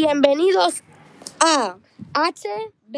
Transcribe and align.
Bienvenidos 0.00 0.74
a 1.40 1.74
HB. 2.14 2.94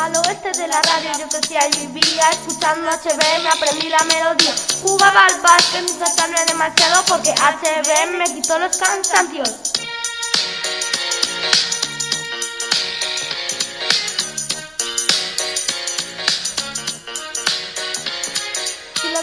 Al 0.00 0.16
oeste 0.16 0.50
de 0.58 0.66
la 0.66 0.82
radio 0.82 1.12
yo 1.20 1.28
crecía 1.28 1.60
y 1.68 1.86
vivía 1.86 2.28
escuchando 2.32 2.90
HB, 2.90 3.42
me 3.44 3.50
aprendí 3.50 3.88
la 3.88 4.02
melodía. 4.06 4.52
Jugaba 4.82 5.26
al 5.26 5.40
básquet 5.42 5.86
tarde 6.16 6.44
demasiado 6.48 7.04
porque 7.06 7.30
HB 7.30 8.18
me 8.18 8.24
quitó 8.34 8.58
los 8.58 8.76
cansancios. 8.76 9.79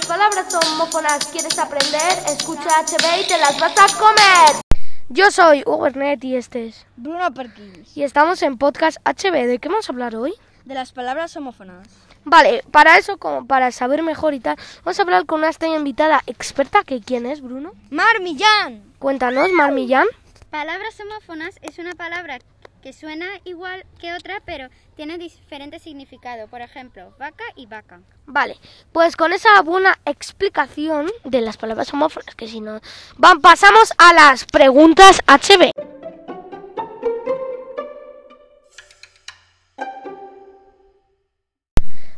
Palabras 0.07 0.45
son 0.49 0.61
homófonas, 0.73 1.25
quieres 1.27 1.59
aprender, 1.59 2.01
escucha 2.27 2.69
HB 2.81 3.23
y 3.23 3.27
te 3.27 3.37
las 3.37 3.59
vas 3.59 3.73
a 3.77 3.97
comer. 3.97 4.61
Yo 5.09 5.31
soy 5.31 5.63
Hugo 5.65 5.85
Ernet 5.85 6.23
y 6.23 6.35
este 6.35 6.67
es. 6.67 6.85
Bruno 6.95 7.33
Perkins. 7.33 7.95
Y 7.95 8.03
estamos 8.03 8.41
en 8.41 8.57
podcast 8.57 8.97
HB. 9.05 9.47
¿De 9.47 9.59
qué 9.59 9.67
vamos 9.67 9.89
a 9.89 9.91
hablar 9.91 10.15
hoy? 10.15 10.33
De 10.63 10.73
las 10.73 10.93
palabras 10.93 11.35
homófonas. 11.35 11.87
Vale, 12.23 12.63
para 12.71 12.97
eso, 12.97 13.17
como 13.17 13.47
para 13.47 13.71
saber 13.71 14.01
mejor 14.01 14.33
y 14.33 14.39
tal, 14.39 14.57
vamos 14.83 14.99
a 14.99 15.01
hablar 15.01 15.25
con 15.25 15.39
una 15.39 15.49
estrella 15.49 15.77
invitada 15.77 16.23
experta, 16.25 16.83
que 16.83 17.01
quién 17.01 17.25
es, 17.25 17.41
Bruno. 17.41 17.73
Mar 17.89 18.21
Millán. 18.21 18.83
Cuéntanos, 18.99 19.51
Mar 19.51 19.71
Millán. 19.71 20.07
Palabras 20.49 20.97
homófonas 21.01 21.59
es 21.61 21.79
una 21.79 21.93
palabra 21.95 22.39
que 22.87 22.93
suena 22.93 23.27
igual 23.43 23.85
que 23.99 24.13
otra, 24.13 24.41
pero 24.45 24.69
tiene 24.95 25.17
diferente 25.17 25.77
significado. 25.77 26.47
Por 26.47 26.61
ejemplo, 26.61 27.13
vaca 27.19 27.43
y 27.57 27.65
vaca. 27.65 27.99
Vale, 28.25 28.55
pues 28.93 29.17
con 29.17 29.33
esa 29.33 29.61
buena 29.61 29.99
explicación 30.05 31.11
de 31.25 31.41
las 31.41 31.57
palabras 31.57 31.93
homófonas, 31.93 32.33
que 32.35 32.47
si 32.47 32.61
no... 32.61 32.79
Van, 33.17 33.41
pasamos 33.41 33.91
a 33.97 34.13
las 34.13 34.45
preguntas 34.45 35.19
HB. 35.27 35.71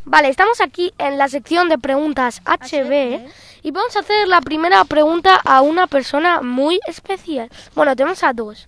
Vale, 0.05 0.30
estamos 0.30 0.61
aquí 0.61 0.93
en 0.99 1.17
la 1.17 1.30
sección 1.30 1.67
de 1.69 1.80
preguntas 1.80 2.43
HB 2.45 3.27
y 3.63 3.71
vamos 3.71 3.95
a 3.95 4.02
hacer 4.02 4.27
la 4.27 4.41
primera 4.41 4.86
pregunta 4.86 5.36
a 5.43 5.61
una 5.61 5.88
persona 5.88 6.41
muy 6.41 6.80
especial. 6.86 7.49
Bueno, 7.73 7.95
tenemos 7.95 8.23
a 8.23 8.33
dos. 8.33 8.67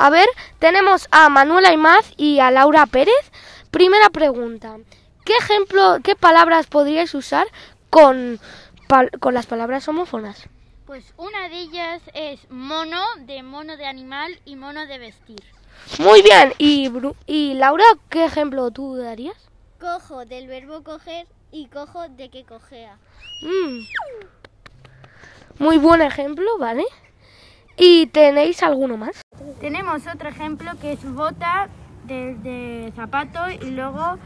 A 0.00 0.08
ver, 0.08 0.26
tenemos 0.58 1.08
a 1.10 1.28
Manuela 1.28 1.74
Imaz 1.74 2.12
y 2.16 2.38
a 2.40 2.50
Laura 2.50 2.86
Pérez. 2.86 3.12
Primera 3.70 4.08
pregunta. 4.08 4.78
¿Qué 5.26 5.34
ejemplo, 5.36 5.98
qué 6.02 6.16
palabras 6.16 6.66
podríais 6.68 7.14
usar 7.14 7.46
con, 7.90 8.40
pal- 8.88 9.10
con 9.20 9.34
las 9.34 9.44
palabras 9.44 9.86
homófonas? 9.88 10.48
Pues 10.86 11.04
una 11.18 11.50
de 11.50 11.60
ellas 11.60 12.00
es 12.14 12.50
mono, 12.50 13.02
de 13.26 13.42
mono 13.42 13.76
de 13.76 13.84
animal 13.84 14.40
y 14.46 14.56
mono 14.56 14.86
de 14.86 14.98
vestir. 14.98 15.42
Muy 15.98 16.22
bien. 16.22 16.54
¿Y, 16.56 16.88
Bru- 16.88 17.14
y 17.26 17.52
Laura, 17.54 17.84
qué 18.08 18.24
ejemplo 18.24 18.70
tú 18.70 18.96
darías? 18.96 19.36
Cojo 19.78 20.24
del 20.24 20.46
verbo 20.46 20.82
coger 20.82 21.26
y 21.52 21.66
cojo 21.66 22.08
de 22.08 22.30
que 22.30 22.44
cojea. 22.44 22.96
Mm. 23.42 23.80
Muy 25.58 25.76
buen 25.76 26.00
ejemplo, 26.00 26.46
¿vale? 26.58 26.84
¿Y 27.82 28.08
tenéis 28.08 28.62
alguno 28.62 28.98
más? 28.98 29.22
Tenemos 29.58 30.02
otro 30.06 30.28
ejemplo 30.28 30.70
que 30.82 30.92
es 30.92 31.14
bota 31.14 31.68
de, 32.04 32.34
de 32.34 32.92
zapato 32.94 33.38
y 33.48 33.70
luego 33.70 34.18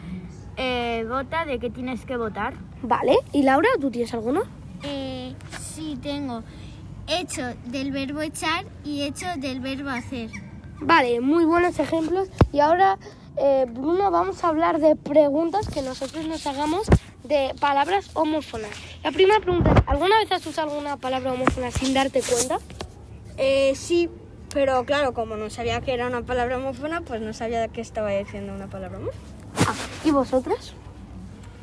eh, 0.56 1.06
bota 1.08 1.44
de 1.44 1.60
que 1.60 1.70
tienes 1.70 2.04
que 2.04 2.16
votar. 2.16 2.54
Vale. 2.82 3.16
¿Y 3.30 3.44
Laura, 3.44 3.68
tú 3.80 3.92
tienes 3.92 4.12
alguno? 4.12 4.42
Eh, 4.82 5.34
sí, 5.60 5.96
tengo 6.02 6.42
hecho 7.06 7.42
del 7.66 7.92
verbo 7.92 8.22
echar 8.22 8.64
y 8.84 9.02
hecho 9.02 9.26
del 9.36 9.60
verbo 9.60 9.90
hacer. 9.90 10.30
Vale, 10.80 11.20
muy 11.20 11.44
buenos 11.44 11.78
ejemplos. 11.78 12.30
Y 12.52 12.58
ahora, 12.58 12.98
eh, 13.36 13.66
Bruno, 13.68 14.10
vamos 14.10 14.42
a 14.42 14.48
hablar 14.48 14.80
de 14.80 14.96
preguntas 14.96 15.68
que 15.68 15.80
nosotros 15.80 16.26
nos 16.26 16.44
hagamos 16.48 16.88
de 17.22 17.54
palabras 17.60 18.10
homófonas. 18.14 18.70
La 19.04 19.12
primera 19.12 19.38
pregunta 19.38 19.72
es, 19.72 19.82
¿alguna 19.86 20.18
vez 20.18 20.32
has 20.32 20.44
usado 20.44 20.70
alguna 20.70 20.96
palabra 20.96 21.32
homófona 21.32 21.70
sin 21.70 21.94
darte 21.94 22.20
cuenta? 22.20 22.58
Eh, 23.36 23.74
sí, 23.74 24.10
pero 24.52 24.84
claro, 24.84 25.14
como 25.14 25.36
no 25.36 25.50
sabía 25.50 25.80
que 25.80 25.92
era 25.92 26.06
una 26.06 26.22
palabra 26.22 26.58
homófona, 26.58 27.00
pues 27.00 27.20
no 27.20 27.32
sabía 27.32 27.68
que 27.68 27.80
estaba 27.80 28.10
diciendo 28.10 28.54
una 28.54 28.68
palabra 28.68 28.98
homófona. 28.98 29.22
Ah, 29.66 29.74
¿Y 30.04 30.10
vosotras? 30.10 30.74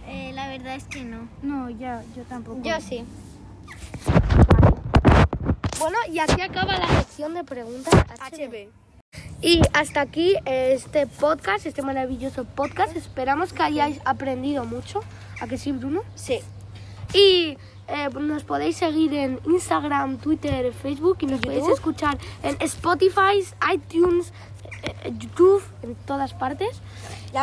Eh, 0.07 0.31
la 0.33 0.49
verdad 0.49 0.75
es 0.75 0.83
que 0.85 1.03
no. 1.03 1.27
No, 1.41 1.69
ya, 1.69 2.03
yo 2.15 2.23
tampoco. 2.23 2.61
Yo 2.63 2.79
sí. 2.81 3.05
Bueno, 5.79 5.97
y 6.11 6.19
aquí 6.19 6.41
acaba 6.41 6.77
la 6.77 6.87
sección 6.87 7.33
de 7.33 7.43
preguntas 7.43 7.93
HB. 8.31 8.69
Y 9.41 9.61
hasta 9.73 10.01
aquí 10.01 10.35
eh, 10.45 10.73
este 10.75 11.07
podcast, 11.07 11.65
este 11.65 11.81
maravilloso 11.81 12.45
podcast. 12.45 12.95
Esperamos 12.95 13.53
que 13.53 13.63
hayáis 13.63 13.99
aprendido 14.05 14.65
mucho. 14.65 14.99
¿A 15.39 15.47
que 15.47 15.57
sí, 15.57 15.71
Bruno? 15.71 16.01
Sí. 16.13 16.41
Y 17.13 17.57
eh, 17.91 18.09
nos 18.19 18.43
podéis 18.43 18.77
seguir 18.77 19.13
en 19.13 19.39
Instagram, 19.45 20.17
Twitter, 20.17 20.71
Facebook 20.73 21.17
y 21.21 21.25
nos 21.25 21.41
podéis 21.41 21.67
escuchar 21.67 22.17
en 22.43 22.55
Spotify, 22.61 23.43
iTunes, 23.73 24.31
eh, 24.83 24.95
eh, 25.03 25.13
YouTube, 25.17 25.63
en 25.83 25.95
todas 25.95 26.33
partes. 26.33 26.81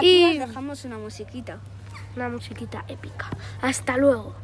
Y 0.01 0.39
dejamos 0.39 0.85
una 0.85 0.99
musiquita. 0.99 1.61
Una 2.17 2.29
musiquita 2.29 2.85
épica. 2.89 3.29
Hasta 3.63 3.97
luego. 3.97 4.35